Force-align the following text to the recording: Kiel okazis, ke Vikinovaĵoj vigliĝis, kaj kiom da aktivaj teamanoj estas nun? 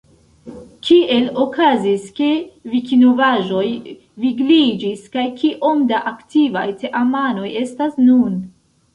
Kiel 0.87 1.25
okazis, 1.41 2.05
ke 2.19 2.29
Vikinovaĵoj 2.71 3.65
vigliĝis, 4.23 5.03
kaj 5.17 5.25
kiom 5.41 5.83
da 5.91 5.99
aktivaj 6.13 6.65
teamanoj 6.85 7.47
estas 7.61 8.01
nun? 8.07 8.41